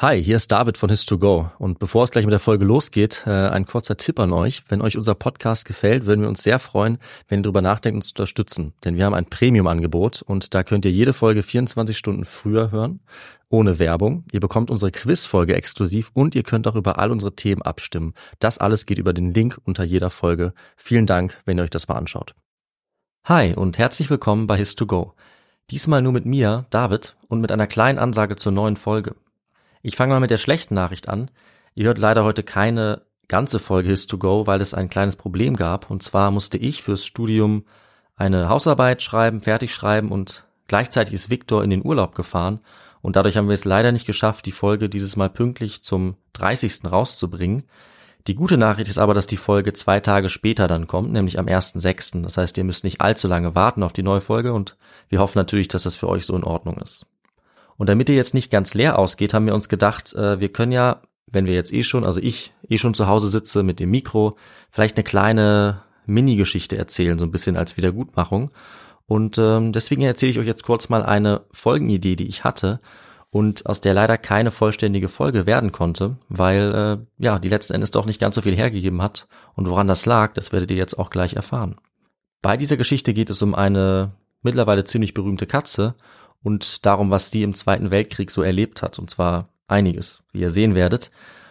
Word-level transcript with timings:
Hi, 0.00 0.22
hier 0.22 0.36
ist 0.36 0.52
David 0.52 0.78
von 0.78 0.92
His2Go 0.92 1.50
und 1.58 1.80
bevor 1.80 2.04
es 2.04 2.12
gleich 2.12 2.24
mit 2.24 2.30
der 2.30 2.38
Folge 2.38 2.64
losgeht, 2.64 3.24
äh, 3.26 3.30
ein 3.30 3.66
kurzer 3.66 3.96
Tipp 3.96 4.20
an 4.20 4.32
euch. 4.32 4.62
Wenn 4.68 4.80
euch 4.80 4.96
unser 4.96 5.16
Podcast 5.16 5.64
gefällt, 5.64 6.06
würden 6.06 6.20
wir 6.20 6.28
uns 6.28 6.44
sehr 6.44 6.60
freuen, 6.60 6.98
wenn 7.26 7.40
ihr 7.40 7.42
darüber 7.42 7.62
nachdenkt, 7.62 7.96
uns 7.96 8.06
zu 8.06 8.12
unterstützen. 8.12 8.74
Denn 8.84 8.94
wir 8.94 9.04
haben 9.04 9.14
ein 9.14 9.26
Premium-Angebot 9.26 10.22
und 10.22 10.54
da 10.54 10.62
könnt 10.62 10.84
ihr 10.84 10.92
jede 10.92 11.12
Folge 11.12 11.42
24 11.42 11.98
Stunden 11.98 12.24
früher 12.24 12.70
hören, 12.70 13.00
ohne 13.48 13.80
Werbung. 13.80 14.22
Ihr 14.30 14.38
bekommt 14.38 14.70
unsere 14.70 14.92
Quiz-Folge 14.92 15.56
exklusiv 15.56 16.12
und 16.14 16.36
ihr 16.36 16.44
könnt 16.44 16.68
auch 16.68 16.76
über 16.76 17.00
all 17.00 17.10
unsere 17.10 17.34
Themen 17.34 17.62
abstimmen. 17.62 18.14
Das 18.38 18.58
alles 18.58 18.86
geht 18.86 18.98
über 18.98 19.12
den 19.12 19.34
Link 19.34 19.58
unter 19.64 19.82
jeder 19.82 20.10
Folge. 20.10 20.52
Vielen 20.76 21.06
Dank, 21.06 21.42
wenn 21.44 21.58
ihr 21.58 21.64
euch 21.64 21.70
das 21.70 21.88
mal 21.88 21.96
anschaut. 21.96 22.36
Hi 23.24 23.52
und 23.52 23.78
herzlich 23.78 24.10
willkommen 24.10 24.46
bei 24.46 24.60
His2Go. 24.60 25.14
Diesmal 25.72 26.02
nur 26.02 26.12
mit 26.12 26.24
mir, 26.24 26.66
David, 26.70 27.16
und 27.26 27.40
mit 27.40 27.50
einer 27.50 27.66
kleinen 27.66 27.98
Ansage 27.98 28.36
zur 28.36 28.52
neuen 28.52 28.76
Folge. 28.76 29.16
Ich 29.88 29.96
fange 29.96 30.12
mal 30.12 30.20
mit 30.20 30.30
der 30.30 30.36
schlechten 30.36 30.74
Nachricht 30.74 31.08
an. 31.08 31.30
Ihr 31.74 31.86
hört 31.86 31.96
leider 31.96 32.22
heute 32.22 32.42
keine 32.42 33.00
ganze 33.26 33.58
Folge 33.58 33.88
His 33.88 34.06
to 34.06 34.18
Go, 34.18 34.46
weil 34.46 34.60
es 34.60 34.74
ein 34.74 34.90
kleines 34.90 35.16
Problem 35.16 35.56
gab. 35.56 35.90
Und 35.90 36.02
zwar 36.02 36.30
musste 36.30 36.58
ich 36.58 36.82
fürs 36.82 37.06
Studium 37.06 37.64
eine 38.14 38.50
Hausarbeit 38.50 39.00
schreiben, 39.00 39.40
fertig 39.40 39.72
schreiben 39.74 40.12
und 40.12 40.44
gleichzeitig 40.66 41.14
ist 41.14 41.30
Victor 41.30 41.64
in 41.64 41.70
den 41.70 41.86
Urlaub 41.86 42.14
gefahren. 42.14 42.60
Und 43.00 43.16
dadurch 43.16 43.38
haben 43.38 43.48
wir 43.48 43.54
es 43.54 43.64
leider 43.64 43.90
nicht 43.90 44.06
geschafft, 44.06 44.44
die 44.44 44.52
Folge 44.52 44.90
dieses 44.90 45.16
Mal 45.16 45.30
pünktlich 45.30 45.82
zum 45.82 46.16
30. 46.34 46.82
rauszubringen. 46.84 47.62
Die 48.26 48.34
gute 48.34 48.58
Nachricht 48.58 48.90
ist 48.90 48.98
aber, 48.98 49.14
dass 49.14 49.26
die 49.26 49.38
Folge 49.38 49.72
zwei 49.72 50.00
Tage 50.00 50.28
später 50.28 50.68
dann 50.68 50.86
kommt, 50.86 51.12
nämlich 51.12 51.38
am 51.38 51.46
1.6. 51.46 52.24
Das 52.24 52.36
heißt, 52.36 52.58
ihr 52.58 52.64
müsst 52.64 52.84
nicht 52.84 53.00
allzu 53.00 53.26
lange 53.26 53.54
warten 53.54 53.82
auf 53.82 53.94
die 53.94 54.02
neue 54.02 54.20
Folge 54.20 54.52
und 54.52 54.76
wir 55.08 55.20
hoffen 55.20 55.38
natürlich, 55.38 55.68
dass 55.68 55.84
das 55.84 55.96
für 55.96 56.10
euch 56.10 56.26
so 56.26 56.36
in 56.36 56.44
Ordnung 56.44 56.76
ist. 56.76 57.06
Und 57.78 57.88
damit 57.88 58.08
ihr 58.10 58.16
jetzt 58.16 58.34
nicht 58.34 58.50
ganz 58.50 58.74
leer 58.74 58.98
ausgeht, 58.98 59.32
haben 59.32 59.46
wir 59.46 59.54
uns 59.54 59.68
gedacht, 59.68 60.12
äh, 60.12 60.40
wir 60.40 60.50
können 60.50 60.72
ja, 60.72 61.00
wenn 61.26 61.46
wir 61.46 61.54
jetzt 61.54 61.72
eh 61.72 61.82
schon, 61.82 62.04
also 62.04 62.20
ich 62.20 62.52
eh 62.68 62.76
schon 62.76 62.92
zu 62.92 63.06
Hause 63.06 63.28
sitze 63.28 63.62
mit 63.62 63.80
dem 63.80 63.90
Mikro, 63.90 64.36
vielleicht 64.70 64.96
eine 64.96 65.04
kleine 65.04 65.82
Mini-Geschichte 66.04 66.76
erzählen, 66.76 67.18
so 67.18 67.24
ein 67.24 67.30
bisschen 67.30 67.56
als 67.56 67.76
Wiedergutmachung. 67.76 68.50
Und 69.06 69.38
ähm, 69.38 69.72
deswegen 69.72 70.02
erzähle 70.02 70.30
ich 70.30 70.38
euch 70.38 70.46
jetzt 70.46 70.64
kurz 70.64 70.88
mal 70.88 71.02
eine 71.02 71.46
Folgenidee, 71.52 72.16
die 72.16 72.26
ich 72.26 72.44
hatte 72.44 72.80
und 73.30 73.66
aus 73.66 73.80
der 73.80 73.94
leider 73.94 74.18
keine 74.18 74.50
vollständige 74.50 75.08
Folge 75.08 75.46
werden 75.46 75.70
konnte, 75.70 76.16
weil 76.28 76.74
äh, 76.74 77.22
ja 77.22 77.38
die 77.38 77.48
letzten 77.48 77.74
Endes 77.74 77.90
doch 77.90 78.06
nicht 78.06 78.20
ganz 78.20 78.34
so 78.34 78.42
viel 78.42 78.56
hergegeben 78.56 79.02
hat. 79.02 79.28
Und 79.54 79.68
woran 79.68 79.86
das 79.86 80.04
lag, 80.04 80.32
das 80.34 80.52
werdet 80.52 80.70
ihr 80.70 80.76
jetzt 80.76 80.98
auch 80.98 81.10
gleich 81.10 81.34
erfahren. 81.34 81.76
Bei 82.42 82.56
dieser 82.56 82.76
Geschichte 82.76 83.14
geht 83.14 83.30
es 83.30 83.40
um 83.42 83.54
eine 83.54 84.12
mittlerweile 84.42 84.84
ziemlich 84.84 85.14
berühmte 85.14 85.46
Katze 85.46 85.94
und 86.42 86.86
darum, 86.86 87.10
was 87.10 87.30
die 87.30 87.42
im 87.42 87.54
Zweiten 87.54 87.90
Weltkrieg 87.90 88.30
so 88.30 88.42
erlebt 88.42 88.82
hat, 88.82 88.98
und 88.98 89.10
zwar 89.10 89.48
einiges, 89.66 90.22
wie 90.32 90.40
ihr 90.40 90.50
sehen 90.50 90.74
werdet. 90.74 91.10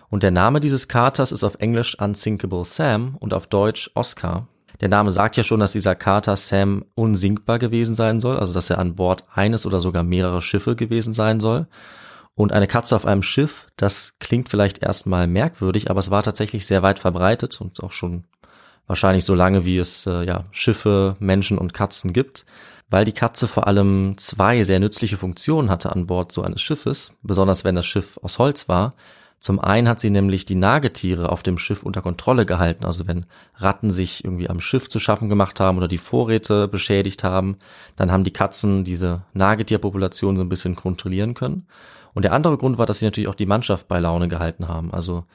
Und 0.09 0.23
der 0.23 0.31
Name 0.31 0.59
dieses 0.59 0.87
Katers 0.87 1.31
ist 1.31 1.43
auf 1.43 1.55
Englisch 1.55 1.99
Unsinkable 1.99 2.63
Sam 2.63 3.17
und 3.19 3.33
auf 3.33 3.47
Deutsch 3.47 3.91
Oscar. 3.93 4.47
Der 4.79 4.89
Name 4.89 5.11
sagt 5.11 5.37
ja 5.37 5.43
schon, 5.43 5.59
dass 5.59 5.71
dieser 5.71 5.95
Kater 5.95 6.37
Sam 6.37 6.85
unsinkbar 6.95 7.59
gewesen 7.59 7.95
sein 7.95 8.19
soll, 8.19 8.37
also 8.37 8.53
dass 8.53 8.69
er 8.69 8.77
an 8.77 8.95
Bord 8.95 9.25
eines 9.33 9.65
oder 9.65 9.81
sogar 9.81 10.03
mehrerer 10.03 10.41
Schiffe 10.41 10.75
gewesen 10.75 11.13
sein 11.13 11.39
soll. 11.39 11.67
Und 12.35 12.53
eine 12.53 12.67
Katze 12.67 12.95
auf 12.95 13.07
einem 13.07 13.23
Schiff, 13.23 13.67
das 13.77 14.19
klingt 14.19 14.49
vielleicht 14.49 14.83
erstmal 14.83 15.25
merkwürdig, 15.27 15.89
aber 15.89 15.99
es 15.99 16.11
war 16.11 16.21
tatsächlich 16.21 16.67
sehr 16.67 16.83
weit 16.83 16.99
verbreitet 16.99 17.59
und 17.59 17.81
auch 17.81 17.91
schon 17.91 18.25
wahrscheinlich 18.87 19.25
so 19.25 19.35
lange, 19.35 19.65
wie 19.65 19.77
es 19.77 20.05
äh, 20.07 20.23
ja 20.23 20.45
Schiffe, 20.51 21.15
Menschen 21.19 21.57
und 21.57 21.73
Katzen 21.73 22.13
gibt 22.13 22.45
weil 22.89 23.05
die 23.05 23.13
Katze 23.13 23.47
vor 23.47 23.67
allem 23.67 24.17
zwei 24.17 24.63
sehr 24.63 24.79
nützliche 24.79 25.17
Funktionen 25.17 25.69
hatte 25.69 25.91
an 25.91 26.07
Bord 26.07 26.31
so 26.31 26.41
eines 26.41 26.61
Schiffes, 26.61 27.13
besonders 27.21 27.63
wenn 27.63 27.75
das 27.75 27.85
Schiff 27.85 28.17
aus 28.21 28.39
Holz 28.39 28.69
war. 28.69 28.93
Zum 29.39 29.59
einen 29.59 29.87
hat 29.87 29.99
sie 29.99 30.09
nämlich 30.09 30.45
die 30.45 30.55
Nagetiere 30.55 31.31
auf 31.31 31.43
dem 31.43 31.59
Schiff 31.59 31.83
unter 31.83 32.01
Kontrolle 32.01 32.45
gehalten, 32.45 32.85
also 32.85 33.07
wenn 33.07 33.27
Ratten 33.55 33.91
sich 33.91 34.23
irgendwie 34.23 34.49
am 34.49 34.59
Schiff 34.59 34.89
zu 34.89 34.99
schaffen 34.99 35.29
gemacht 35.29 35.59
haben 35.59 35.77
oder 35.77 35.87
die 35.87 35.99
Vorräte 35.99 36.67
beschädigt 36.67 37.23
haben, 37.23 37.57
dann 37.95 38.11
haben 38.11 38.23
die 38.23 38.33
Katzen 38.33 38.83
diese 38.83 39.23
Nagetierpopulation 39.33 40.37
so 40.37 40.41
ein 40.41 40.49
bisschen 40.49 40.75
kontrollieren 40.75 41.35
können. 41.35 41.67
Und 42.15 42.23
der 42.23 42.33
andere 42.33 42.57
Grund 42.57 42.79
war, 42.79 42.87
dass 42.87 42.97
sie 42.99 43.05
natürlich 43.05 43.27
auch 43.27 43.35
die 43.35 43.45
Mannschaft 43.45 43.87
bei 43.87 43.99
Laune 43.99 44.27
gehalten 44.27 44.67
haben. 44.67 44.91
Also 44.91 45.25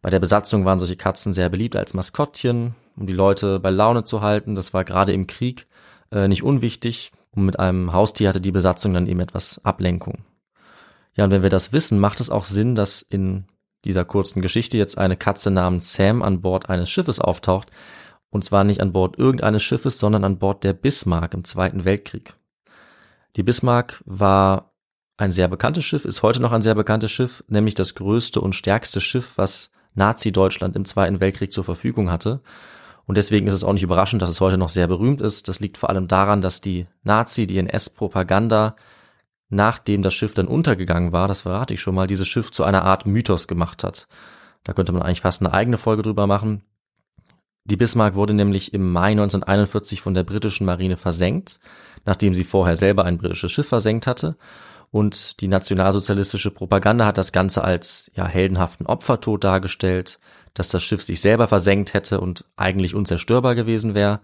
bei 0.00 0.10
der 0.10 0.20
Besatzung 0.20 0.64
waren 0.64 0.78
solche 0.78 0.96
Katzen 0.96 1.32
sehr 1.32 1.48
beliebt 1.48 1.76
als 1.76 1.94
Maskottchen, 1.94 2.74
um 2.96 3.06
die 3.06 3.12
Leute 3.12 3.58
bei 3.58 3.70
Laune 3.70 4.04
zu 4.04 4.20
halten. 4.20 4.54
Das 4.54 4.72
war 4.72 4.84
gerade 4.84 5.12
im 5.12 5.26
Krieg 5.26 5.66
äh, 6.12 6.28
nicht 6.28 6.42
unwichtig. 6.42 7.12
Und 7.32 7.44
mit 7.44 7.58
einem 7.58 7.92
Haustier 7.92 8.28
hatte 8.28 8.40
die 8.40 8.52
Besatzung 8.52 8.94
dann 8.94 9.06
eben 9.06 9.20
etwas 9.20 9.60
Ablenkung. 9.64 10.24
Ja, 11.14 11.24
und 11.24 11.30
wenn 11.30 11.42
wir 11.42 11.50
das 11.50 11.72
wissen, 11.72 11.98
macht 11.98 12.20
es 12.20 12.30
auch 12.30 12.44
Sinn, 12.44 12.74
dass 12.74 13.02
in 13.02 13.46
dieser 13.84 14.04
kurzen 14.04 14.40
Geschichte 14.40 14.76
jetzt 14.78 14.98
eine 14.98 15.16
Katze 15.16 15.50
namens 15.50 15.92
Sam 15.92 16.22
an 16.22 16.40
Bord 16.40 16.68
eines 16.68 16.90
Schiffes 16.90 17.20
auftaucht. 17.20 17.70
Und 18.30 18.44
zwar 18.44 18.64
nicht 18.64 18.80
an 18.80 18.92
Bord 18.92 19.18
irgendeines 19.18 19.62
Schiffes, 19.62 19.98
sondern 19.98 20.24
an 20.24 20.38
Bord 20.38 20.64
der 20.64 20.74
Bismarck 20.74 21.34
im 21.34 21.44
Zweiten 21.44 21.84
Weltkrieg. 21.84 22.34
Die 23.36 23.42
Bismarck 23.42 24.02
war 24.04 24.74
ein 25.16 25.32
sehr 25.32 25.48
bekanntes 25.48 25.84
Schiff, 25.84 26.04
ist 26.04 26.22
heute 26.22 26.40
noch 26.40 26.52
ein 26.52 26.62
sehr 26.62 26.74
bekanntes 26.74 27.10
Schiff, 27.10 27.42
nämlich 27.48 27.74
das 27.74 27.94
größte 27.94 28.40
und 28.40 28.54
stärkste 28.54 29.00
Schiff, 29.00 29.32
was 29.36 29.70
Nazi-Deutschland 29.98 30.74
im 30.76 30.86
Zweiten 30.86 31.20
Weltkrieg 31.20 31.52
zur 31.52 31.64
Verfügung 31.64 32.10
hatte. 32.10 32.40
Und 33.06 33.16
deswegen 33.16 33.46
ist 33.46 33.54
es 33.54 33.64
auch 33.64 33.72
nicht 33.72 33.82
überraschend, 33.82 34.22
dass 34.22 34.30
es 34.30 34.40
heute 34.40 34.58
noch 34.58 34.68
sehr 34.68 34.86
berühmt 34.86 35.20
ist. 35.20 35.48
Das 35.48 35.60
liegt 35.60 35.78
vor 35.78 35.90
allem 35.90 36.08
daran, 36.08 36.40
dass 36.40 36.60
die 36.60 36.86
Nazi, 37.02 37.46
die 37.46 37.58
NS-Propaganda, 37.58 38.76
nachdem 39.48 40.02
das 40.02 40.14
Schiff 40.14 40.34
dann 40.34 40.46
untergegangen 40.46 41.12
war, 41.12 41.28
das 41.28 41.42
verrate 41.42 41.74
ich 41.74 41.80
schon 41.80 41.94
mal, 41.94 42.06
dieses 42.06 42.28
Schiff 42.28 42.50
zu 42.50 42.64
einer 42.64 42.84
Art 42.84 43.06
Mythos 43.06 43.48
gemacht 43.48 43.82
hat. 43.84 44.08
Da 44.64 44.72
könnte 44.72 44.92
man 44.92 45.02
eigentlich 45.02 45.22
fast 45.22 45.40
eine 45.40 45.54
eigene 45.54 45.78
Folge 45.78 46.02
drüber 46.02 46.26
machen. 46.26 46.62
Die 47.64 47.76
Bismarck 47.76 48.14
wurde 48.14 48.34
nämlich 48.34 48.72
im 48.72 48.92
Mai 48.92 49.10
1941 49.10 50.00
von 50.00 50.14
der 50.14 50.24
britischen 50.24 50.66
Marine 50.66 50.96
versenkt, 50.96 51.60
nachdem 52.04 52.34
sie 52.34 52.44
vorher 52.44 52.76
selber 52.76 53.04
ein 53.04 53.18
britisches 53.18 53.52
Schiff 53.52 53.68
versenkt 53.68 54.06
hatte. 54.06 54.36
Und 54.90 55.40
die 55.40 55.48
nationalsozialistische 55.48 56.50
Propaganda 56.50 57.04
hat 57.04 57.18
das 57.18 57.32
Ganze 57.32 57.62
als 57.62 58.10
ja 58.14 58.26
heldenhaften 58.26 58.86
Opfertod 58.86 59.44
dargestellt 59.44 60.18
dass 60.58 60.68
das 60.68 60.82
Schiff 60.82 61.02
sich 61.02 61.20
selber 61.20 61.46
versenkt 61.46 61.94
hätte 61.94 62.20
und 62.20 62.44
eigentlich 62.56 62.94
unzerstörbar 62.94 63.54
gewesen 63.54 63.94
wäre. 63.94 64.20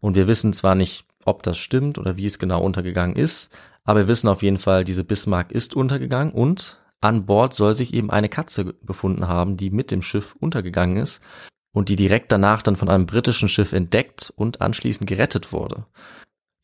Und 0.00 0.14
wir 0.14 0.26
wissen 0.26 0.52
zwar 0.52 0.74
nicht, 0.74 1.06
ob 1.24 1.42
das 1.42 1.58
stimmt 1.58 1.98
oder 1.98 2.16
wie 2.16 2.26
es 2.26 2.38
genau 2.38 2.62
untergegangen 2.62 3.16
ist, 3.16 3.50
aber 3.84 4.00
wir 4.00 4.08
wissen 4.08 4.28
auf 4.28 4.42
jeden 4.42 4.58
Fall, 4.58 4.84
diese 4.84 5.04
Bismarck 5.04 5.52
ist 5.52 5.74
untergegangen 5.74 6.32
und 6.32 6.78
an 7.00 7.24
Bord 7.24 7.54
soll 7.54 7.74
sich 7.74 7.94
eben 7.94 8.10
eine 8.10 8.28
Katze 8.28 8.74
befunden 8.82 9.26
haben, 9.26 9.56
die 9.56 9.70
mit 9.70 9.90
dem 9.90 10.02
Schiff 10.02 10.36
untergegangen 10.38 10.98
ist 10.98 11.22
und 11.72 11.88
die 11.88 11.96
direkt 11.96 12.30
danach 12.30 12.62
dann 12.62 12.76
von 12.76 12.90
einem 12.90 13.06
britischen 13.06 13.48
Schiff 13.48 13.72
entdeckt 13.72 14.32
und 14.36 14.60
anschließend 14.60 15.08
gerettet 15.08 15.52
wurde. 15.52 15.86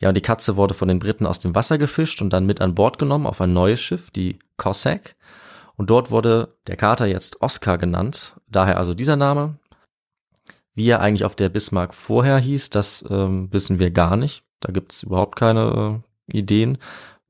Ja, 0.00 0.10
und 0.10 0.14
die 0.14 0.22
Katze 0.22 0.56
wurde 0.56 0.74
von 0.74 0.88
den 0.88 0.98
Briten 0.98 1.26
aus 1.26 1.38
dem 1.38 1.54
Wasser 1.54 1.78
gefischt 1.78 2.20
und 2.20 2.30
dann 2.30 2.46
mit 2.46 2.60
an 2.60 2.74
Bord 2.74 2.98
genommen 2.98 3.26
auf 3.26 3.40
ein 3.40 3.52
neues 3.52 3.80
Schiff, 3.80 4.10
die 4.10 4.38
Cossack. 4.56 5.16
Und 5.76 5.90
dort 5.90 6.10
wurde 6.10 6.56
der 6.66 6.76
Kater 6.76 7.06
jetzt 7.06 7.42
Oscar 7.42 7.78
genannt, 7.78 8.34
daher 8.48 8.78
also 8.78 8.94
dieser 8.94 9.16
Name. 9.16 9.58
Wie 10.74 10.88
er 10.88 11.00
eigentlich 11.00 11.24
auf 11.24 11.34
der 11.34 11.48
Bismarck 11.48 11.94
vorher 11.94 12.38
hieß, 12.38 12.70
das 12.70 13.04
ähm, 13.08 13.48
wissen 13.52 13.78
wir 13.78 13.90
gar 13.90 14.16
nicht. 14.16 14.44
Da 14.60 14.72
gibt 14.72 14.92
es 14.92 15.02
überhaupt 15.02 15.36
keine 15.36 16.02
äh, 16.28 16.38
Ideen. 16.38 16.78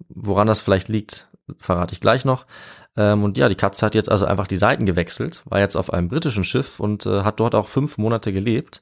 Woran 0.09 0.49
das 0.49 0.61
vielleicht 0.61 0.89
liegt, 0.89 1.29
verrate 1.59 1.93
ich 1.93 2.01
gleich 2.01 2.25
noch. 2.25 2.47
Ähm, 2.97 3.23
und 3.23 3.39
ja, 3.39 3.49
die 3.49 3.55
Katze 3.55 3.87
hat 3.87 3.95
jetzt 3.95 4.11
also 4.11 4.27
einfach 4.27 4.49
die 4.49 4.57
Seiten 4.57 4.87
gewechselt, 4.87 5.43
war 5.45 5.61
jetzt 5.61 5.77
auf 5.77 5.93
einem 5.93 6.09
britischen 6.09 6.45
Schiff 6.45 6.81
und 6.81 7.07
äh, 7.07 7.23
hat 7.23 7.39
dort 7.39 7.55
auch 7.55 7.69
fünf 7.69 7.99
Monate 7.99 8.33
gelebt. 8.33 8.81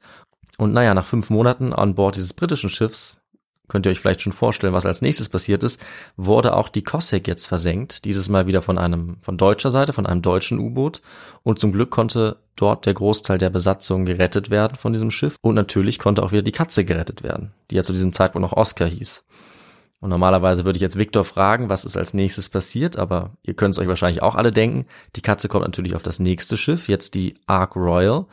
Und 0.57 0.73
naja, 0.73 0.93
nach 0.93 1.05
fünf 1.05 1.29
Monaten 1.29 1.73
an 1.73 1.95
Bord 1.95 2.15
dieses 2.15 2.33
britischen 2.33 2.69
Schiffs 2.69 3.21
könnt 3.67 3.85
ihr 3.85 3.91
euch 3.91 3.99
vielleicht 3.99 4.21
schon 4.21 4.33
vorstellen, 4.33 4.73
was 4.73 4.85
als 4.85 5.01
nächstes 5.01 5.29
passiert 5.29 5.63
ist, 5.63 5.83
wurde 6.17 6.55
auch 6.55 6.69
die 6.69 6.83
Cossack 6.83 7.27
jetzt 7.27 7.47
versenkt, 7.47 8.05
dieses 8.05 8.29
Mal 8.29 8.47
wieder 8.47 8.61
von 8.61 8.77
einem, 8.77 9.17
von 9.21 9.37
deutscher 9.37 9.71
Seite, 9.71 9.93
von 9.93 10.05
einem 10.05 10.21
deutschen 10.21 10.59
U-Boot. 10.59 11.01
Und 11.43 11.59
zum 11.59 11.71
Glück 11.71 11.91
konnte 11.91 12.37
dort 12.55 12.85
der 12.85 12.93
Großteil 12.93 13.37
der 13.37 13.49
Besatzung 13.49 14.05
gerettet 14.05 14.49
werden 14.49 14.75
von 14.75 14.93
diesem 14.93 15.11
Schiff. 15.11 15.37
Und 15.41 15.55
natürlich 15.55 15.99
konnte 15.99 16.23
auch 16.23 16.31
wieder 16.31 16.41
die 16.41 16.51
Katze 16.51 16.85
gerettet 16.85 17.23
werden, 17.23 17.51
die 17.69 17.75
ja 17.75 17.83
zu 17.83 17.93
diesem 17.93 18.13
Zeitpunkt 18.13 18.49
noch 18.49 18.57
Oscar 18.57 18.87
hieß. 18.87 19.23
Und 19.99 20.09
normalerweise 20.09 20.65
würde 20.65 20.77
ich 20.77 20.83
jetzt 20.83 20.99
Victor 20.99 21.23
fragen, 21.23 21.69
was 21.69 21.85
ist 21.85 21.97
als 21.97 22.13
nächstes 22.13 22.49
passiert, 22.49 22.97
aber 22.97 23.31
ihr 23.43 23.55
könnt 23.55 23.73
es 23.73 23.79
euch 23.79 23.87
wahrscheinlich 23.87 24.21
auch 24.21 24.35
alle 24.35 24.51
denken. 24.51 24.85
Die 25.15 25.21
Katze 25.21 25.47
kommt 25.47 25.65
natürlich 25.65 25.95
auf 25.95 26.03
das 26.03 26.19
nächste 26.19 26.57
Schiff, 26.57 26.87
jetzt 26.87 27.15
die 27.15 27.35
Ark 27.47 27.75
Royal. 27.75 28.25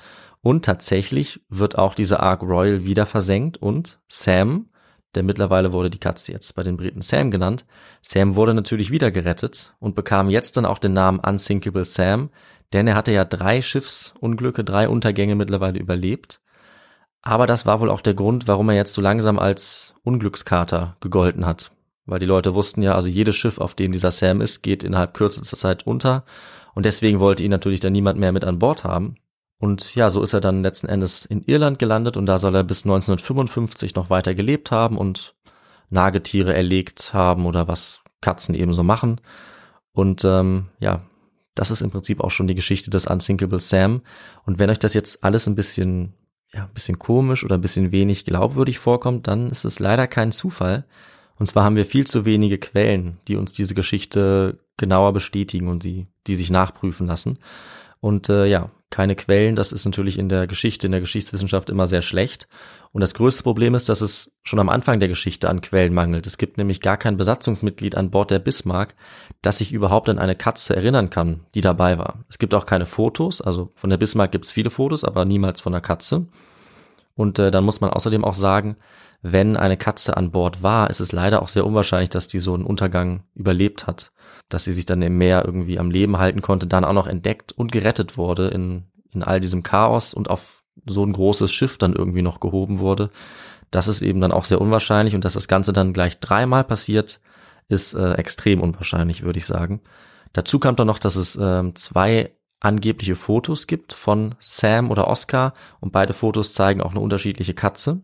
Und 0.42 0.64
tatsächlich 0.64 1.40
wird 1.48 1.78
auch 1.78 1.94
diese 1.94 2.20
Ark 2.20 2.42
Royal 2.42 2.84
wieder 2.84 3.06
versenkt 3.06 3.56
und 3.56 4.00
Sam, 4.08 4.66
denn 5.14 5.26
mittlerweile 5.26 5.72
wurde 5.72 5.90
die 5.90 5.98
Katze 5.98 6.32
jetzt 6.32 6.54
bei 6.54 6.62
den 6.62 6.76
Briten 6.76 7.02
Sam 7.02 7.30
genannt. 7.30 7.64
Sam 8.02 8.34
wurde 8.34 8.54
natürlich 8.54 8.90
wieder 8.90 9.10
gerettet 9.10 9.74
und 9.78 9.94
bekam 9.94 10.30
jetzt 10.30 10.56
dann 10.56 10.66
auch 10.66 10.78
den 10.78 10.92
Namen 10.92 11.20
Unsinkable 11.20 11.84
Sam, 11.84 12.30
denn 12.72 12.86
er 12.86 12.94
hatte 12.94 13.12
ja 13.12 13.24
drei 13.24 13.60
Schiffsunglücke, 13.60 14.64
drei 14.64 14.88
Untergänge 14.88 15.34
mittlerweile 15.34 15.78
überlebt. 15.78 16.40
Aber 17.20 17.46
das 17.46 17.66
war 17.66 17.80
wohl 17.80 17.90
auch 17.90 18.00
der 18.00 18.14
Grund, 18.14 18.48
warum 18.48 18.68
er 18.68 18.74
jetzt 18.74 18.94
so 18.94 19.00
langsam 19.00 19.38
als 19.38 19.94
Unglückskater 20.02 20.96
gegolten 21.00 21.46
hat. 21.46 21.70
Weil 22.04 22.18
die 22.18 22.26
Leute 22.26 22.54
wussten 22.54 22.82
ja, 22.82 22.94
also 22.94 23.08
jedes 23.08 23.36
Schiff, 23.36 23.58
auf 23.58 23.74
dem 23.74 23.92
dieser 23.92 24.10
Sam 24.10 24.40
ist, 24.40 24.62
geht 24.62 24.82
innerhalb 24.82 25.14
kürzester 25.14 25.56
Zeit 25.56 25.86
unter. 25.86 26.24
Und 26.74 26.84
deswegen 26.84 27.20
wollte 27.20 27.44
ihn 27.44 27.50
natürlich 27.50 27.80
dann 27.80 27.92
niemand 27.92 28.18
mehr 28.18 28.32
mit 28.32 28.44
an 28.44 28.58
Bord 28.58 28.82
haben. 28.82 29.14
Und 29.62 29.94
ja, 29.94 30.10
so 30.10 30.24
ist 30.24 30.32
er 30.32 30.40
dann 30.40 30.64
letzten 30.64 30.88
Endes 30.88 31.24
in 31.24 31.44
Irland 31.44 31.78
gelandet 31.78 32.16
und 32.16 32.26
da 32.26 32.38
soll 32.38 32.56
er 32.56 32.64
bis 32.64 32.82
1955 32.84 33.94
noch 33.94 34.10
weiter 34.10 34.34
gelebt 34.34 34.72
haben 34.72 34.98
und 34.98 35.36
Nagetiere 35.88 36.52
erlegt 36.52 37.14
haben 37.14 37.46
oder 37.46 37.68
was 37.68 38.00
Katzen 38.20 38.56
eben 38.56 38.72
so 38.72 38.82
machen. 38.82 39.20
Und 39.92 40.24
ähm, 40.24 40.66
ja, 40.80 41.02
das 41.54 41.70
ist 41.70 41.80
im 41.80 41.92
Prinzip 41.92 42.20
auch 42.20 42.32
schon 42.32 42.48
die 42.48 42.56
Geschichte 42.56 42.90
des 42.90 43.06
Unsinkable 43.06 43.60
Sam. 43.60 44.02
Und 44.44 44.58
wenn 44.58 44.68
euch 44.68 44.80
das 44.80 44.94
jetzt 44.94 45.22
alles 45.22 45.46
ein 45.46 45.54
bisschen, 45.54 46.14
ja, 46.52 46.64
ein 46.64 46.74
bisschen 46.74 46.98
komisch 46.98 47.44
oder 47.44 47.54
ein 47.54 47.60
bisschen 47.60 47.92
wenig 47.92 48.24
glaubwürdig 48.24 48.80
vorkommt, 48.80 49.28
dann 49.28 49.48
ist 49.48 49.64
es 49.64 49.78
leider 49.78 50.08
kein 50.08 50.32
Zufall. 50.32 50.86
Und 51.38 51.46
zwar 51.46 51.64
haben 51.64 51.76
wir 51.76 51.84
viel 51.84 52.06
zu 52.06 52.24
wenige 52.24 52.58
Quellen, 52.58 53.18
die 53.28 53.36
uns 53.36 53.52
diese 53.52 53.74
Geschichte 53.74 54.58
genauer 54.76 55.12
bestätigen 55.12 55.68
und 55.68 55.84
die, 55.84 56.06
die 56.26 56.36
sich 56.36 56.50
nachprüfen 56.50 57.06
lassen. 57.06 57.38
Und 58.00 58.28
äh, 58.28 58.46
ja, 58.46 58.70
keine 58.90 59.16
Quellen, 59.16 59.54
das 59.54 59.72
ist 59.72 59.84
natürlich 59.84 60.18
in 60.18 60.28
der 60.28 60.46
Geschichte, 60.46 60.86
in 60.86 60.92
der 60.92 61.00
Geschichtswissenschaft 61.00 61.70
immer 61.70 61.86
sehr 61.86 62.02
schlecht. 62.02 62.48
Und 62.92 63.00
das 63.00 63.14
größte 63.14 63.42
Problem 63.42 63.74
ist, 63.74 63.88
dass 63.88 64.00
es 64.00 64.36
schon 64.42 64.58
am 64.58 64.68
Anfang 64.68 65.00
der 65.00 65.08
Geschichte 65.08 65.48
an 65.48 65.62
Quellen 65.62 65.94
mangelt. 65.94 66.26
Es 66.26 66.36
gibt 66.36 66.58
nämlich 66.58 66.80
gar 66.80 66.98
kein 66.98 67.16
Besatzungsmitglied 67.16 67.96
an 67.96 68.10
Bord 68.10 68.30
der 68.30 68.38
Bismarck, 68.38 68.94
das 69.40 69.58
sich 69.58 69.72
überhaupt 69.72 70.08
an 70.08 70.18
eine 70.18 70.36
Katze 70.36 70.76
erinnern 70.76 71.10
kann, 71.10 71.46
die 71.54 71.62
dabei 71.62 71.96
war. 71.96 72.24
Es 72.28 72.38
gibt 72.38 72.54
auch 72.54 72.66
keine 72.66 72.84
Fotos, 72.84 73.40
also 73.40 73.70
von 73.74 73.88
der 73.88 73.96
Bismarck 73.96 74.32
gibt 74.32 74.44
es 74.44 74.52
viele 74.52 74.70
Fotos, 74.70 75.04
aber 75.04 75.24
niemals 75.24 75.60
von 75.60 75.72
der 75.72 75.80
Katze. 75.80 76.26
Und 77.14 77.38
äh, 77.38 77.50
dann 77.50 77.64
muss 77.64 77.80
man 77.80 77.90
außerdem 77.90 78.24
auch 78.24 78.34
sagen, 78.34 78.76
wenn 79.22 79.56
eine 79.56 79.76
Katze 79.76 80.16
an 80.16 80.32
Bord 80.32 80.62
war, 80.62 80.90
ist 80.90 81.00
es 81.00 81.12
leider 81.12 81.42
auch 81.42 81.48
sehr 81.48 81.64
unwahrscheinlich, 81.64 82.10
dass 82.10 82.26
die 82.26 82.40
so 82.40 82.54
einen 82.54 82.64
Untergang 82.64 83.22
überlebt 83.34 83.86
hat, 83.86 84.12
dass 84.48 84.64
sie 84.64 84.72
sich 84.72 84.84
dann 84.84 85.00
im 85.02 85.16
Meer 85.16 85.44
irgendwie 85.44 85.78
am 85.78 85.90
Leben 85.90 86.18
halten 86.18 86.42
konnte, 86.42 86.66
dann 86.66 86.84
auch 86.84 86.92
noch 86.92 87.06
entdeckt 87.06 87.52
und 87.52 87.70
gerettet 87.70 88.16
wurde 88.16 88.48
in, 88.48 88.84
in 89.12 89.22
all 89.22 89.38
diesem 89.38 89.62
Chaos 89.62 90.12
und 90.12 90.28
auf 90.28 90.64
so 90.86 91.04
ein 91.04 91.12
großes 91.12 91.52
Schiff 91.52 91.78
dann 91.78 91.92
irgendwie 91.94 92.22
noch 92.22 92.40
gehoben 92.40 92.80
wurde. 92.80 93.10
Das 93.70 93.88
ist 93.88 94.02
eben 94.02 94.20
dann 94.20 94.32
auch 94.32 94.44
sehr 94.44 94.60
unwahrscheinlich 94.60 95.14
und 95.14 95.24
dass 95.24 95.34
das 95.34 95.48
Ganze 95.48 95.72
dann 95.72 95.92
gleich 95.92 96.18
dreimal 96.18 96.64
passiert, 96.64 97.20
ist 97.68 97.94
äh, 97.94 98.14
extrem 98.14 98.60
unwahrscheinlich, 98.60 99.22
würde 99.22 99.38
ich 99.38 99.46
sagen. 99.46 99.80
Dazu 100.32 100.58
kam 100.58 100.76
dann 100.76 100.86
noch, 100.86 100.98
dass 100.98 101.16
es 101.16 101.36
äh, 101.36 101.72
zwei 101.74 102.32
angebliche 102.62 103.16
Fotos 103.16 103.66
gibt 103.66 103.92
von 103.92 104.36
Sam 104.38 104.90
oder 104.90 105.08
Oscar 105.08 105.54
und 105.80 105.92
beide 105.92 106.12
Fotos 106.12 106.54
zeigen 106.54 106.80
auch 106.80 106.92
eine 106.92 107.00
unterschiedliche 107.00 107.54
Katze. 107.54 108.00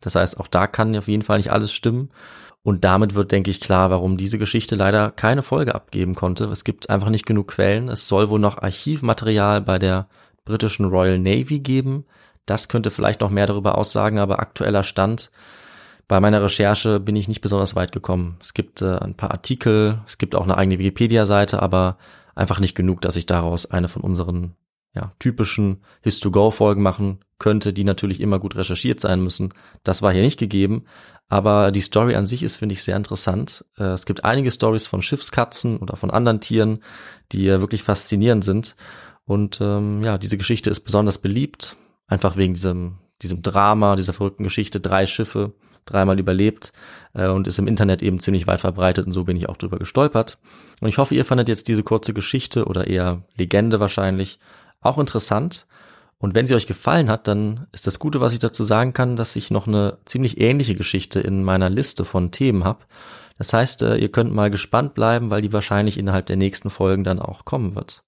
Das 0.00 0.14
heißt, 0.14 0.38
auch 0.38 0.46
da 0.46 0.66
kann 0.66 0.96
auf 0.96 1.08
jeden 1.08 1.22
Fall 1.22 1.38
nicht 1.38 1.50
alles 1.50 1.72
stimmen. 1.72 2.10
Und 2.62 2.84
damit 2.84 3.14
wird, 3.14 3.32
denke 3.32 3.50
ich, 3.50 3.60
klar, 3.60 3.90
warum 3.90 4.16
diese 4.16 4.38
Geschichte 4.38 4.74
leider 4.74 5.12
keine 5.12 5.42
Folge 5.42 5.74
abgeben 5.74 6.14
konnte. 6.14 6.44
Es 6.46 6.64
gibt 6.64 6.90
einfach 6.90 7.08
nicht 7.08 7.24
genug 7.24 7.48
Quellen. 7.48 7.88
Es 7.88 8.08
soll 8.08 8.28
wohl 8.28 8.40
noch 8.40 8.58
Archivmaterial 8.58 9.60
bei 9.62 9.78
der 9.78 10.08
britischen 10.44 10.86
Royal 10.86 11.18
Navy 11.18 11.60
geben. 11.60 12.04
Das 12.44 12.68
könnte 12.68 12.90
vielleicht 12.90 13.20
noch 13.20 13.30
mehr 13.30 13.46
darüber 13.46 13.78
aussagen, 13.78 14.18
aber 14.18 14.40
aktueller 14.40 14.82
Stand. 14.82 15.30
Bei 16.08 16.20
meiner 16.20 16.42
Recherche 16.42 17.00
bin 17.00 17.16
ich 17.16 17.28
nicht 17.28 17.40
besonders 17.40 17.74
weit 17.76 17.92
gekommen. 17.92 18.36
Es 18.40 18.52
gibt 18.52 18.82
äh, 18.82 18.98
ein 18.98 19.14
paar 19.14 19.30
Artikel, 19.30 20.00
es 20.06 20.18
gibt 20.18 20.34
auch 20.34 20.44
eine 20.44 20.56
eigene 20.56 20.78
Wikipedia-Seite, 20.78 21.62
aber 21.62 21.96
einfach 22.36 22.60
nicht 22.60 22.76
genug, 22.76 23.00
dass 23.00 23.16
ich 23.16 23.26
daraus 23.26 23.68
eine 23.68 23.88
von 23.88 24.02
unseren 24.02 24.54
ja, 24.94 25.12
typischen 25.18 25.82
His-to-Go-Folgen 26.02 26.82
machen 26.82 27.18
könnte, 27.38 27.72
die 27.72 27.84
natürlich 27.84 28.20
immer 28.20 28.38
gut 28.38 28.56
recherchiert 28.56 29.00
sein 29.00 29.22
müssen. 29.22 29.52
Das 29.82 30.00
war 30.00 30.12
hier 30.12 30.22
nicht 30.22 30.38
gegeben, 30.38 30.84
aber 31.28 31.70
die 31.70 31.80
Story 31.80 32.14
an 32.14 32.24
sich 32.24 32.42
ist, 32.42 32.56
finde 32.56 32.74
ich, 32.74 32.82
sehr 32.82 32.96
interessant. 32.96 33.64
Äh, 33.76 33.84
es 33.84 34.06
gibt 34.06 34.24
einige 34.24 34.50
Stories 34.50 34.86
von 34.86 35.02
Schiffskatzen 35.02 35.78
oder 35.78 35.96
von 35.96 36.10
anderen 36.10 36.40
Tieren, 36.40 36.82
die 37.32 37.46
wirklich 37.46 37.82
faszinierend 37.82 38.44
sind. 38.44 38.76
Und 39.24 39.60
ähm, 39.60 40.02
ja, 40.02 40.18
diese 40.18 40.38
Geschichte 40.38 40.70
ist 40.70 40.80
besonders 40.80 41.18
beliebt, 41.18 41.76
einfach 42.06 42.36
wegen 42.36 42.54
diesem, 42.54 42.98
diesem 43.22 43.42
Drama, 43.42 43.96
dieser 43.96 44.12
verrückten 44.12 44.44
Geschichte. 44.44 44.80
Drei 44.80 45.06
Schiffe, 45.06 45.52
dreimal 45.86 46.18
überlebt 46.18 46.72
äh, 47.14 47.28
und 47.28 47.46
ist 47.46 47.58
im 47.58 47.66
Internet 47.66 48.02
eben 48.02 48.20
ziemlich 48.20 48.46
weit 48.46 48.60
verbreitet 48.60 49.06
und 49.06 49.12
so 49.12 49.24
bin 49.24 49.36
ich 49.36 49.48
auch 49.48 49.56
drüber 49.56 49.78
gestolpert. 49.78 50.38
Und 50.80 50.88
ich 50.88 50.98
hoffe, 50.98 51.14
ihr 51.14 51.24
fandet 51.24 51.48
jetzt 51.48 51.68
diese 51.68 51.82
kurze 51.82 52.12
Geschichte 52.12 52.66
oder 52.66 52.86
eher 52.86 53.22
Legende 53.36 53.80
wahrscheinlich 53.80 54.38
auch 54.80 54.98
interessant. 54.98 55.66
Und 56.18 56.34
wenn 56.34 56.46
sie 56.46 56.54
euch 56.54 56.66
gefallen 56.66 57.10
hat, 57.10 57.28
dann 57.28 57.66
ist 57.72 57.86
das 57.86 57.98
Gute, 57.98 58.20
was 58.20 58.32
ich 58.32 58.38
dazu 58.38 58.64
sagen 58.64 58.94
kann, 58.94 59.16
dass 59.16 59.36
ich 59.36 59.50
noch 59.50 59.66
eine 59.66 59.98
ziemlich 60.06 60.40
ähnliche 60.40 60.74
Geschichte 60.74 61.20
in 61.20 61.44
meiner 61.44 61.68
Liste 61.68 62.04
von 62.04 62.30
Themen 62.30 62.64
habe. 62.64 62.84
Das 63.38 63.52
heißt, 63.52 63.82
äh, 63.82 63.96
ihr 63.96 64.10
könnt 64.10 64.32
mal 64.32 64.50
gespannt 64.50 64.94
bleiben, 64.94 65.30
weil 65.30 65.42
die 65.42 65.52
wahrscheinlich 65.52 65.98
innerhalb 65.98 66.26
der 66.26 66.36
nächsten 66.36 66.70
Folgen 66.70 67.04
dann 67.04 67.18
auch 67.18 67.44
kommen 67.44 67.74
wird. 67.74 68.02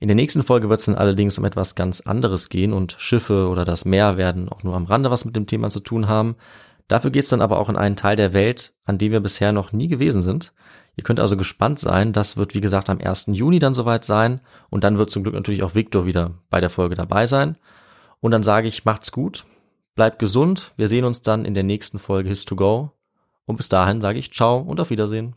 In 0.00 0.08
der 0.08 0.14
nächsten 0.14 0.42
Folge 0.42 0.70
wird 0.70 0.80
es 0.80 0.86
dann 0.86 0.94
allerdings 0.94 1.38
um 1.38 1.44
etwas 1.44 1.74
ganz 1.74 2.00
anderes 2.00 2.48
gehen 2.48 2.72
und 2.72 2.96
Schiffe 2.98 3.48
oder 3.48 3.66
das 3.66 3.84
Meer 3.84 4.16
werden 4.16 4.48
auch 4.48 4.62
nur 4.62 4.74
am 4.74 4.86
Rande 4.86 5.10
was 5.10 5.26
mit 5.26 5.36
dem 5.36 5.46
Thema 5.46 5.68
zu 5.68 5.80
tun 5.80 6.08
haben. 6.08 6.36
Dafür 6.88 7.10
geht 7.10 7.24
es 7.24 7.28
dann 7.28 7.42
aber 7.42 7.60
auch 7.60 7.68
in 7.68 7.76
einen 7.76 7.96
Teil 7.96 8.16
der 8.16 8.32
Welt, 8.32 8.72
an 8.84 8.96
dem 8.96 9.12
wir 9.12 9.20
bisher 9.20 9.52
noch 9.52 9.72
nie 9.72 9.88
gewesen 9.88 10.22
sind. 10.22 10.54
Ihr 10.96 11.04
könnt 11.04 11.20
also 11.20 11.36
gespannt 11.36 11.78
sein. 11.78 12.14
Das 12.14 12.38
wird, 12.38 12.54
wie 12.54 12.62
gesagt, 12.62 12.88
am 12.88 12.98
1. 12.98 13.26
Juni 13.28 13.58
dann 13.58 13.74
soweit 13.74 14.06
sein. 14.06 14.40
Und 14.70 14.84
dann 14.84 14.98
wird 14.98 15.10
zum 15.10 15.22
Glück 15.22 15.34
natürlich 15.34 15.62
auch 15.62 15.74
Victor 15.74 16.06
wieder 16.06 16.32
bei 16.48 16.60
der 16.60 16.70
Folge 16.70 16.94
dabei 16.94 17.26
sein. 17.26 17.56
Und 18.20 18.32
dann 18.32 18.42
sage 18.42 18.68
ich, 18.68 18.86
macht's 18.86 19.12
gut, 19.12 19.44
bleibt 19.94 20.18
gesund. 20.18 20.72
Wir 20.76 20.88
sehen 20.88 21.04
uns 21.04 21.20
dann 21.20 21.44
in 21.44 21.54
der 21.54 21.62
nächsten 21.62 21.98
Folge 21.98 22.30
His 22.30 22.46
to 22.46 22.56
Go. 22.56 22.92
Und 23.44 23.56
bis 23.56 23.68
dahin 23.68 24.00
sage 24.00 24.18
ich 24.18 24.32
ciao 24.32 24.58
und 24.58 24.80
auf 24.80 24.90
Wiedersehen. 24.90 25.36